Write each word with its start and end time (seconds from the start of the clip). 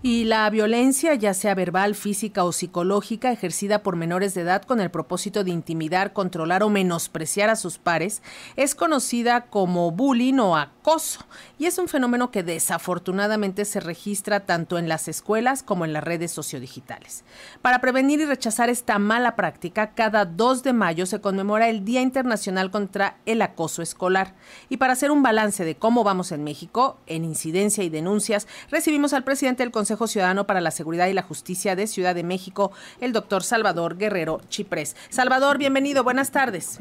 Y 0.00 0.26
la 0.26 0.48
violencia, 0.48 1.14
ya 1.14 1.34
sea 1.34 1.56
verbal, 1.56 1.96
física 1.96 2.44
o 2.44 2.52
psicológica, 2.52 3.32
ejercida 3.32 3.82
por 3.82 3.96
menores 3.96 4.32
de 4.32 4.42
edad 4.42 4.62
con 4.62 4.80
el 4.80 4.92
propósito 4.92 5.42
de 5.42 5.50
intimidar, 5.50 6.12
controlar 6.12 6.62
o 6.62 6.68
menospreciar 6.68 7.50
a 7.50 7.56
sus 7.56 7.78
pares, 7.78 8.22
es 8.54 8.76
conocida 8.76 9.46
como 9.46 9.90
bullying 9.90 10.38
o 10.38 10.56
acoso 10.56 11.26
y 11.58 11.66
es 11.66 11.78
un 11.78 11.88
fenómeno 11.88 12.30
que 12.30 12.44
desafortunadamente 12.44 13.64
se 13.64 13.80
registra 13.80 14.46
tanto 14.46 14.78
en 14.78 14.88
las 14.88 15.08
escuelas 15.08 15.64
como 15.64 15.84
en 15.84 15.92
las 15.92 16.04
redes 16.04 16.30
sociodigitales. 16.30 17.24
Para 17.60 17.80
prevenir 17.80 18.20
y 18.20 18.24
rechazar 18.24 18.70
esta 18.70 19.00
mala 19.00 19.34
práctica, 19.34 19.94
cada 19.94 20.24
2 20.26 20.62
de 20.62 20.74
mayo 20.74 21.06
se 21.06 21.20
conmemora 21.20 21.68
el 21.68 21.84
Día 21.84 22.02
Internacional 22.02 22.70
contra 22.70 23.18
el 23.26 23.42
Acoso 23.42 23.82
Escolar. 23.82 24.36
Y 24.68 24.76
para 24.76 24.92
hacer 24.92 25.10
un 25.10 25.24
balance 25.24 25.64
de 25.64 25.76
cómo 25.76 26.04
vamos 26.04 26.30
en 26.30 26.44
México, 26.44 26.98
en 27.06 27.24
incidencia 27.24 27.82
y 27.82 27.88
denuncias, 27.88 28.46
recibimos 28.70 29.12
al 29.12 29.24
presidente 29.24 29.64
del 29.64 29.72
Consejo 29.72 29.87
Consejo 29.88 30.06
Ciudadano 30.06 30.46
para 30.46 30.60
la 30.60 30.70
Seguridad 30.70 31.06
y 31.06 31.14
la 31.14 31.22
Justicia 31.22 31.74
de 31.74 31.86
Ciudad 31.86 32.14
de 32.14 32.22
México, 32.22 32.72
el 33.00 33.14
doctor 33.14 33.42
Salvador 33.42 33.96
Guerrero 33.96 34.42
Chiprés. 34.50 34.94
Salvador, 35.08 35.56
bienvenido, 35.56 36.04
buenas 36.04 36.30
tardes. 36.30 36.78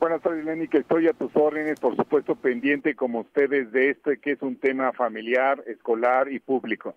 Buenas 0.00 0.20
tardes, 0.22 0.44
Lenny, 0.44 0.66
que 0.66 0.78
estoy 0.78 1.06
a 1.06 1.12
tus 1.12 1.30
órdenes, 1.36 1.78
por 1.78 1.94
supuesto, 1.94 2.34
pendiente 2.34 2.96
como 2.96 3.20
ustedes 3.20 3.70
de 3.70 3.90
este, 3.90 4.18
que 4.18 4.32
es 4.32 4.42
un 4.42 4.56
tema 4.56 4.90
familiar, 4.92 5.62
escolar 5.68 6.32
y 6.32 6.40
público. 6.40 6.96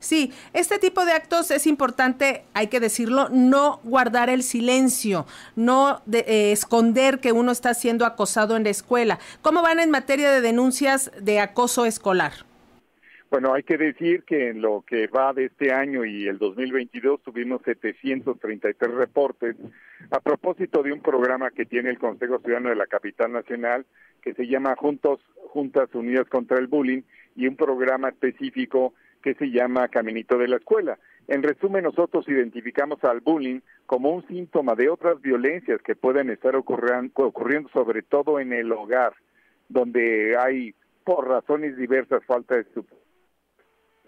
Sí, 0.00 0.32
este 0.52 0.80
tipo 0.80 1.04
de 1.04 1.12
actos 1.12 1.52
es 1.52 1.68
importante, 1.68 2.42
hay 2.52 2.66
que 2.66 2.80
decirlo, 2.80 3.28
no 3.28 3.78
guardar 3.84 4.30
el 4.30 4.42
silencio, 4.42 5.26
no 5.54 6.02
eh, 6.10 6.50
esconder 6.50 7.20
que 7.20 7.30
uno 7.30 7.52
está 7.52 7.72
siendo 7.74 8.04
acosado 8.04 8.56
en 8.56 8.64
la 8.64 8.70
escuela. 8.70 9.20
¿Cómo 9.42 9.62
van 9.62 9.78
en 9.78 9.92
materia 9.92 10.32
de 10.32 10.40
denuncias 10.40 11.12
de 11.20 11.38
acoso 11.38 11.86
escolar? 11.86 12.49
Bueno, 13.30 13.54
hay 13.54 13.62
que 13.62 13.78
decir 13.78 14.24
que 14.24 14.48
en 14.48 14.60
lo 14.60 14.82
que 14.84 15.06
va 15.06 15.32
de 15.32 15.44
este 15.44 15.72
año 15.72 16.04
y 16.04 16.26
el 16.26 16.38
2022 16.38 17.22
tuvimos 17.22 17.62
733 17.64 18.90
reportes 18.92 19.54
a 20.10 20.18
propósito 20.18 20.82
de 20.82 20.92
un 20.92 21.00
programa 21.00 21.52
que 21.52 21.64
tiene 21.64 21.90
el 21.90 21.98
Consejo 22.00 22.40
Ciudadano 22.40 22.70
de 22.70 22.74
la 22.74 22.88
Capital 22.88 23.30
Nacional 23.30 23.86
que 24.20 24.34
se 24.34 24.48
llama 24.48 24.74
Juntos 24.74 25.20
Juntas 25.52 25.94
Unidas 25.94 26.28
contra 26.28 26.58
el 26.58 26.66
Bullying 26.66 27.02
y 27.36 27.46
un 27.46 27.54
programa 27.54 28.08
específico 28.08 28.94
que 29.22 29.34
se 29.34 29.46
llama 29.50 29.86
Caminito 29.86 30.36
de 30.36 30.48
la 30.48 30.56
Escuela. 30.56 30.98
En 31.28 31.44
resumen, 31.44 31.84
nosotros 31.84 32.28
identificamos 32.28 33.04
al 33.04 33.20
bullying 33.20 33.60
como 33.86 34.10
un 34.10 34.26
síntoma 34.26 34.74
de 34.74 34.88
otras 34.88 35.20
violencias 35.20 35.80
que 35.82 35.94
pueden 35.94 36.30
estar 36.30 36.56
ocurriendo 36.56 37.68
sobre 37.72 38.02
todo 38.02 38.40
en 38.40 38.52
el 38.52 38.72
hogar, 38.72 39.12
donde 39.68 40.36
hay 40.36 40.74
por 41.04 41.28
razones 41.28 41.76
diversas 41.76 42.24
falta 42.24 42.56
de 42.56 42.64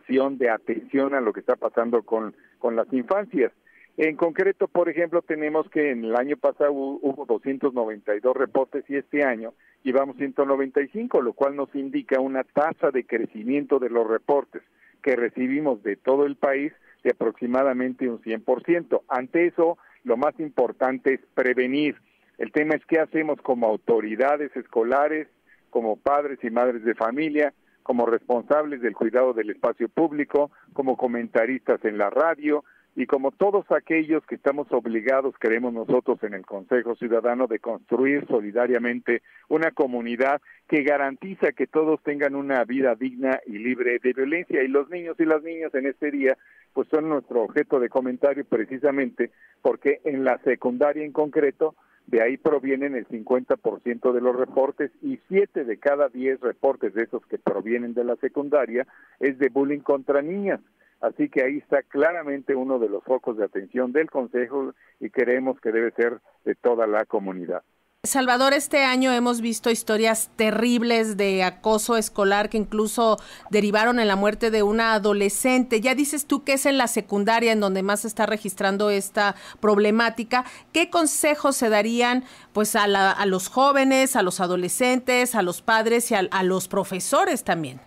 de 0.09 0.51
atención 0.51 1.15
a 1.15 1.21
lo 1.21 1.33
que 1.33 1.41
está 1.41 1.57
pasando 1.57 2.03
con, 2.03 2.35
con 2.59 2.77
las 2.77 2.93
infancias. 2.93 3.53
En 3.97 4.17
concreto, 4.17 4.69
por 4.69 4.89
ejemplo, 4.89 5.23
tenemos 5.23 5.69
que 5.71 5.91
en 5.91 6.05
el 6.05 6.17
año 6.17 6.37
pasado 6.37 6.73
hubo 6.73 7.25
292 7.27 8.37
reportes 8.37 8.85
y 8.89 8.97
este 8.97 9.23
año 9.23 9.53
llevamos 9.83 10.17
195, 10.17 11.21
lo 11.21 11.33
cual 11.35 11.57
nos 11.57 11.75
indica 11.75 12.21
una 12.21 12.45
tasa 12.45 12.91
de 12.91 13.05
crecimiento 13.05 13.79
de 13.79 13.91
los 13.91 14.07
reportes 14.07 14.63
que 15.03 15.17
recibimos 15.17 15.83
de 15.83 15.97
todo 15.97 16.27
el 16.27 16.37
país 16.37 16.73
de 17.05 17.11
aproximadamente 17.11 18.09
un 18.09 18.21
100%. 18.21 19.03
Ante 19.09 19.47
eso, 19.47 19.79
lo 20.05 20.17
más 20.17 20.39
importante 20.41 21.15
es 21.15 21.21
prevenir. 21.35 21.97
El 22.39 22.53
tema 22.53 22.75
es 22.75 22.85
qué 22.87 22.99
hacemos 22.99 23.41
como 23.43 23.67
autoridades 23.67 24.55
escolares, 24.57 25.29
como 25.71 25.97
padres 25.97 26.39
y 26.43 26.51
madres 26.51 26.85
de 26.85 26.95
familia, 26.95 27.53
como 27.83 28.07
responsables 28.07 28.81
del 28.81 28.95
cuidado 28.95 29.33
del 29.33 29.51
espacio 29.51 29.89
público, 29.89 30.51
como 30.73 30.97
comentaristas 30.97 31.85
en 31.85 31.99
la 31.99 32.11
radio 32.11 32.65
y 32.95 33.07
como 33.07 33.31
todos 33.31 33.65
aquellos 33.71 34.25
que 34.27 34.35
estamos 34.35 34.71
obligados, 34.71 35.35
queremos 35.39 35.73
nosotros 35.73 36.23
en 36.23 36.35
el 36.35 36.45
Consejo 36.45 36.95
Ciudadano, 36.95 37.47
de 37.47 37.59
construir 37.59 38.27
solidariamente 38.27 39.23
una 39.49 39.71
comunidad 39.71 40.43
que 40.69 40.83
garantiza 40.83 41.53
que 41.53 41.67
todos 41.67 42.03
tengan 42.03 42.35
una 42.35 42.65
vida 42.65 42.95
digna 42.95 43.41
y 43.47 43.59
libre 43.59 43.99
de 43.99 44.13
violencia. 44.13 44.63
Y 44.63 44.69
los 44.69 44.91
niños 44.91 45.17
y 45.19 45.25
las 45.25 45.43
niñas 45.43 45.75
en 45.75 45.87
este 45.87 46.11
día, 46.11 46.37
pues 46.75 46.87
son 46.89 47.09
nuestro 47.09 47.43
objeto 47.43 47.81
de 47.81 47.89
comentario 47.89 48.45
precisamente 48.45 49.31
porque 49.63 50.01
en 50.05 50.25
la 50.25 50.37
secundaria 50.39 51.05
en 51.05 51.13
concreto, 51.13 51.75
de 52.07 52.23
ahí 52.23 52.37
provienen 52.37 52.95
el 52.95 53.07
50% 53.09 54.13
de 54.13 54.21
los 54.21 54.37
reportes 54.37 54.91
y 55.03 55.19
7 55.29 55.65
de 55.65 55.79
cada 55.79 56.09
10 56.09 56.41
reportes 56.41 56.95
de 56.95 57.05
esos 57.05 57.25
que 57.27 57.39
provienen 57.39 57.95
de 57.95 58.05
la 58.05 58.17
secundaria 58.17 58.87
es 59.21 59.39
de 59.39 59.49
bullying 59.49 59.81
contra 59.81 60.23
niñas. 60.23 60.61
Así 61.01 61.29
que 61.29 61.43
ahí 61.43 61.59
está 61.59 61.83
claramente 61.83 62.55
uno 62.55 62.79
de 62.79 62.89
los 62.89 63.03
focos 63.03 63.37
de 63.37 63.45
atención 63.45 63.93
del 63.93 64.11
Consejo 64.11 64.73
y 65.01 65.11
creemos 65.11 65.61
que 65.61 65.73
debe 65.73 65.91
ser 65.93 66.21
de 66.45 66.55
toda 66.55 66.87
la 66.87 67.05
comunidad. 67.07 67.63
Salvador, 68.05 68.53
este 68.53 68.83
año 68.83 69.13
hemos 69.13 69.41
visto 69.41 69.71
historias 69.71 70.29
terribles 70.35 71.17
de 71.17 71.45
acoso 71.45 71.97
escolar 71.97 72.49
que 72.49 72.59
incluso 72.59 73.17
derivaron 73.49 74.01
en 74.01 74.09
la 74.09 74.17
muerte 74.17 74.51
de 74.51 74.65
una 74.65 74.95
adolescente. 74.95 75.81
Ya 75.81 75.95
dices 75.95 76.27
tú 76.27 76.43
que 76.43 76.55
es 76.55 76.67
en 76.67 76.79
la 76.79 76.89
secundaria 76.89 77.53
en 77.53 77.61
donde 77.61 77.85
más 77.85 78.01
se 78.01 78.09
está 78.09 78.27
registrando 78.27 78.91
esta 78.91 79.37
problemática. 79.61 80.43
¿Qué 80.73 80.91
consejos 80.91 81.55
se 81.55 81.69
darían 81.69 82.25
pues 82.53 82.75
a, 82.75 82.89
los 83.25 83.49
jóvenes, 83.49 84.17
a 84.17 84.23
los 84.25 84.41
adolescentes, 84.41 85.37
a 85.37 85.43
los 85.43 85.63
padres 85.63 86.11
y 86.11 86.17
a, 86.17 86.23
a 86.33 86.43
los 86.43 86.67
profesores 86.67 87.45
también? 87.45 87.79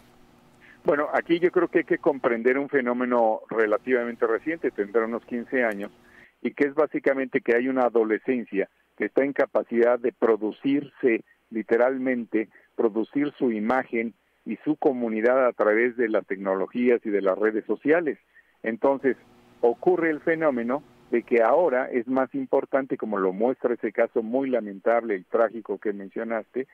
Bueno, 0.85 1.09
aquí 1.13 1.41
yo 1.41 1.51
creo 1.51 1.67
que 1.67 1.79
hay 1.79 1.83
que 1.83 1.97
comprender 1.97 2.57
un 2.57 2.69
fenómeno 2.69 3.41
relativamente 3.49 4.25
reciente, 4.25 4.71
tendrá 4.71 5.03
unos 5.03 5.25
15 5.25 5.65
años, 5.65 5.91
y 6.41 6.53
que 6.53 6.67
es 6.67 6.73
básicamente 6.73 7.41
que 7.41 7.57
hay 7.57 7.67
una 7.67 7.87
adolescencia 7.87 8.69
que 8.97 9.05
está 9.05 9.23
en 9.23 9.33
capacidad 9.33 9.99
de 9.99 10.11
producirse 10.11 11.23
literalmente, 11.49 12.49
producir 12.75 13.31
su 13.37 13.51
imagen 13.51 14.13
y 14.45 14.57
su 14.57 14.75
comunidad 14.75 15.47
a 15.47 15.53
través 15.53 15.97
de 15.97 16.09
las 16.09 16.25
tecnologías 16.25 17.01
y 17.05 17.09
de 17.09 17.21
las 17.21 17.37
redes 17.37 17.65
sociales. 17.65 18.17
Entonces, 18.63 19.17
ocurre 19.61 20.09
el 20.09 20.21
fenómeno 20.21 20.83
de 21.11 21.23
que 21.23 21.41
ahora 21.41 21.89
es 21.91 22.07
más 22.07 22.33
importante, 22.35 22.97
como 22.97 23.17
lo 23.17 23.31
muestra 23.31 23.73
ese 23.73 23.91
caso 23.91 24.23
muy 24.23 24.49
lamentable 24.49 25.15
y 25.15 25.23
trágico 25.23 25.77
que 25.77 25.93
mencionaste, 25.93 26.67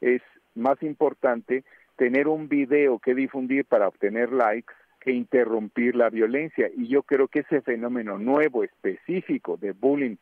es 0.00 0.22
más 0.54 0.82
importante 0.82 1.64
tener 1.96 2.28
un 2.28 2.48
video 2.48 2.98
que 2.98 3.14
difundir 3.14 3.64
para 3.64 3.88
obtener 3.88 4.32
likes 4.32 4.72
que 5.00 5.12
interrumpir 5.12 5.96
la 5.96 6.10
violencia. 6.10 6.70
Y 6.76 6.88
yo 6.88 7.02
creo 7.02 7.28
que 7.28 7.40
ese 7.40 7.60
fenómeno 7.60 8.18
nuevo, 8.18 8.62
específico 8.64 9.56
de 9.56 9.72
bullying 9.72 10.16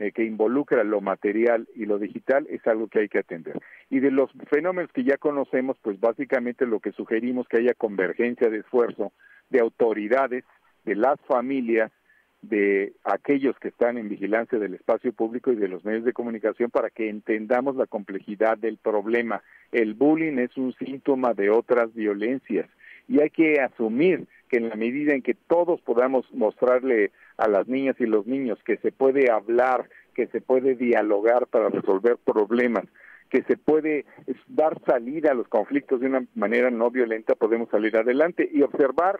eh, 0.00 0.12
que 0.12 0.24
involucra 0.24 0.82
lo 0.82 1.02
material 1.02 1.68
y 1.76 1.84
lo 1.84 1.98
digital 1.98 2.46
es 2.48 2.66
algo 2.66 2.88
que 2.88 3.00
hay 3.00 3.08
que 3.08 3.18
atender. 3.18 3.60
Y 3.90 4.00
de 4.00 4.10
los 4.10 4.30
fenómenos 4.48 4.90
que 4.92 5.04
ya 5.04 5.18
conocemos, 5.18 5.76
pues 5.82 6.00
básicamente 6.00 6.64
lo 6.64 6.80
que 6.80 6.92
sugerimos 6.92 7.46
que 7.46 7.58
haya 7.58 7.74
convergencia 7.74 8.48
de 8.48 8.60
esfuerzo 8.60 9.12
de 9.50 9.60
autoridades, 9.60 10.44
de 10.86 10.94
las 10.94 11.20
familias, 11.28 11.92
de 12.40 12.94
aquellos 13.04 13.58
que 13.58 13.68
están 13.68 13.98
en 13.98 14.08
vigilancia 14.08 14.58
del 14.58 14.72
espacio 14.72 15.12
público 15.12 15.52
y 15.52 15.56
de 15.56 15.68
los 15.68 15.84
medios 15.84 16.04
de 16.04 16.14
comunicación 16.14 16.70
para 16.70 16.88
que 16.88 17.10
entendamos 17.10 17.76
la 17.76 17.86
complejidad 17.86 18.56
del 18.56 18.78
problema. 18.78 19.42
El 19.70 19.92
bullying 19.92 20.38
es 20.38 20.56
un 20.56 20.72
síntoma 20.72 21.34
de 21.34 21.50
otras 21.50 21.92
violencias 21.92 22.70
y 23.10 23.20
hay 23.20 23.30
que 23.30 23.60
asumir 23.60 24.28
que 24.48 24.58
en 24.58 24.68
la 24.68 24.76
medida 24.76 25.14
en 25.14 25.22
que 25.22 25.34
todos 25.34 25.80
podamos 25.80 26.24
mostrarle 26.32 27.10
a 27.38 27.48
las 27.48 27.66
niñas 27.66 27.96
y 27.98 28.06
los 28.06 28.24
niños 28.24 28.56
que 28.64 28.76
se 28.76 28.92
puede 28.92 29.32
hablar, 29.32 29.90
que 30.14 30.28
se 30.28 30.40
puede 30.40 30.76
dialogar 30.76 31.48
para 31.48 31.70
resolver 31.70 32.18
problemas, 32.24 32.84
que 33.28 33.42
se 33.42 33.56
puede 33.56 34.04
dar 34.46 34.80
salida 34.86 35.32
a 35.32 35.34
los 35.34 35.48
conflictos 35.48 36.00
de 36.00 36.06
una 36.06 36.24
manera 36.36 36.70
no 36.70 36.88
violenta, 36.92 37.34
podemos 37.34 37.68
salir 37.68 37.96
adelante 37.96 38.48
y 38.52 38.62
observar, 38.62 39.18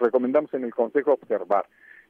recomendamos 0.00 0.52
en 0.54 0.64
el 0.64 0.74
Consejo 0.74 1.12
observar, 1.12 1.66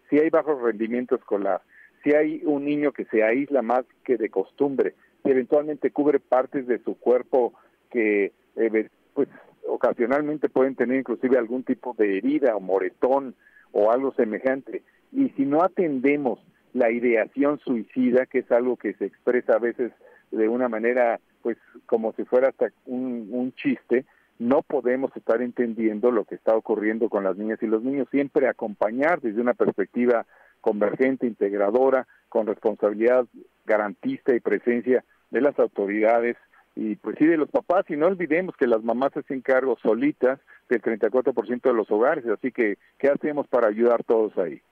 si 0.08 0.18
hay 0.18 0.30
bajo 0.30 0.58
rendimiento 0.58 1.14
escolar, 1.14 1.60
si 2.02 2.14
hay 2.14 2.40
un 2.46 2.64
niño 2.64 2.92
que 2.92 3.04
se 3.04 3.22
aísla 3.22 3.60
más 3.60 3.84
que 4.02 4.16
de 4.16 4.30
costumbre, 4.30 4.94
si 5.22 5.30
eventualmente 5.30 5.90
cubre 5.90 6.20
partes 6.20 6.66
de 6.66 6.78
su 6.78 6.98
cuerpo 6.98 7.52
que 7.90 8.32
eh, 8.56 8.88
pues 9.12 9.28
ocasionalmente 9.66 10.48
pueden 10.48 10.74
tener 10.74 10.98
inclusive 10.98 11.38
algún 11.38 11.64
tipo 11.64 11.94
de 11.98 12.18
herida 12.18 12.56
o 12.56 12.60
moretón 12.60 13.34
o 13.72 13.90
algo 13.90 14.12
semejante. 14.14 14.82
Y 15.12 15.30
si 15.30 15.44
no 15.44 15.62
atendemos 15.62 16.40
la 16.72 16.90
ideación 16.90 17.58
suicida, 17.60 18.26
que 18.26 18.40
es 18.40 18.52
algo 18.52 18.76
que 18.76 18.94
se 18.94 19.06
expresa 19.06 19.54
a 19.54 19.58
veces 19.58 19.92
de 20.30 20.48
una 20.48 20.68
manera, 20.68 21.20
pues 21.42 21.56
como 21.86 22.12
si 22.12 22.24
fuera 22.24 22.48
hasta 22.48 22.68
un, 22.86 23.28
un 23.30 23.52
chiste, 23.54 24.04
no 24.38 24.62
podemos 24.62 25.14
estar 25.16 25.42
entendiendo 25.42 26.10
lo 26.10 26.24
que 26.24 26.36
está 26.36 26.56
ocurriendo 26.56 27.08
con 27.08 27.24
las 27.24 27.36
niñas 27.36 27.62
y 27.62 27.66
los 27.66 27.82
niños, 27.82 28.08
siempre 28.10 28.48
acompañar 28.48 29.20
desde 29.20 29.40
una 29.40 29.54
perspectiva 29.54 30.24
convergente, 30.60 31.26
integradora, 31.26 32.06
con 32.28 32.46
responsabilidad 32.46 33.26
garantista 33.66 34.34
y 34.34 34.40
presencia 34.40 35.04
de 35.30 35.40
las 35.40 35.58
autoridades 35.58 36.36
y 36.76 36.96
pues 36.96 37.16
sí 37.18 37.26
de 37.26 37.36
los 37.36 37.50
papás 37.50 37.84
y 37.88 37.96
no 37.96 38.06
olvidemos 38.06 38.56
que 38.56 38.66
las 38.66 38.82
mamás 38.82 39.12
se 39.12 39.20
hacen 39.20 39.40
cargo 39.40 39.76
solitas 39.82 40.38
del 40.68 40.80
34% 40.80 41.62
de 41.62 41.74
los 41.74 41.90
hogares. 41.90 42.24
Así 42.26 42.52
que, 42.52 42.78
¿qué 42.98 43.08
hacemos 43.08 43.46
para 43.48 43.68
ayudar 43.68 44.04
todos 44.04 44.36
ahí? 44.38 44.62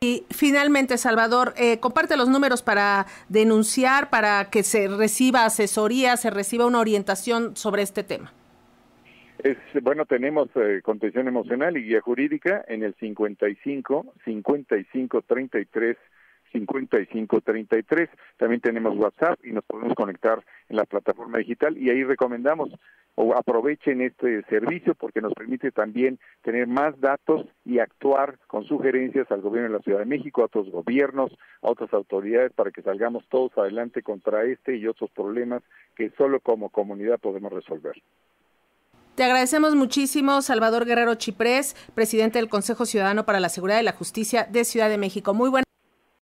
Y 0.00 0.26
finalmente, 0.30 0.98
Salvador, 0.98 1.54
eh, 1.56 1.80
comparte 1.80 2.16
los 2.16 2.28
números 2.28 2.62
para 2.62 3.06
denunciar, 3.28 4.10
para 4.10 4.50
que 4.50 4.62
se 4.62 4.88
reciba 4.88 5.44
asesoría, 5.44 6.16
se 6.16 6.30
reciba 6.30 6.66
una 6.66 6.80
orientación 6.80 7.56
sobre 7.56 7.82
este 7.82 8.04
tema. 8.04 8.32
Es, 9.38 9.56
bueno, 9.82 10.04
tenemos 10.04 10.48
eh, 10.56 10.80
contención 10.82 11.28
emocional 11.28 11.76
y 11.76 11.84
guía 11.84 12.00
jurídica 12.00 12.64
en 12.68 12.82
el 12.82 12.94
55 12.94 14.14
55 14.24 15.22
33 15.22 15.96
5533. 16.60 18.08
También 18.36 18.60
tenemos 18.60 18.96
WhatsApp 18.96 19.38
y 19.44 19.52
nos 19.52 19.64
podemos 19.64 19.94
conectar 19.94 20.44
en 20.68 20.76
la 20.76 20.84
plataforma 20.84 21.38
digital 21.38 21.76
y 21.76 21.90
ahí 21.90 22.04
recomendamos 22.04 22.70
o 23.16 23.34
aprovechen 23.34 24.02
este 24.02 24.42
servicio 24.42 24.94
porque 24.94 25.22
nos 25.22 25.32
permite 25.32 25.72
también 25.72 26.18
tener 26.42 26.66
más 26.66 26.98
datos 27.00 27.46
y 27.64 27.78
actuar 27.78 28.38
con 28.46 28.64
sugerencias 28.64 29.30
al 29.30 29.40
gobierno 29.40 29.70
de 29.70 29.78
la 29.78 29.82
Ciudad 29.82 30.00
de 30.00 30.04
México, 30.04 30.42
a 30.42 30.46
otros 30.46 30.70
gobiernos, 30.70 31.32
a 31.62 31.70
otras 31.70 31.92
autoridades 31.94 32.52
para 32.52 32.70
que 32.70 32.82
salgamos 32.82 33.26
todos 33.28 33.56
adelante 33.56 34.02
contra 34.02 34.44
este 34.44 34.76
y 34.76 34.86
otros 34.86 35.10
problemas 35.10 35.62
que 35.94 36.10
solo 36.10 36.40
como 36.40 36.68
comunidad 36.68 37.18
podemos 37.18 37.52
resolver. 37.52 37.94
Te 39.14 39.24
agradecemos 39.24 39.74
muchísimo, 39.74 40.42
Salvador 40.42 40.84
Guerrero 40.84 41.14
Chiprés, 41.14 41.74
presidente 41.94 42.38
del 42.38 42.50
Consejo 42.50 42.84
Ciudadano 42.84 43.24
para 43.24 43.40
la 43.40 43.48
Seguridad 43.48 43.80
y 43.80 43.84
la 43.84 43.92
Justicia 43.92 44.44
de 44.44 44.64
Ciudad 44.66 44.90
de 44.90 44.98
México. 44.98 45.32
Muy 45.32 45.48
buena 45.48 45.65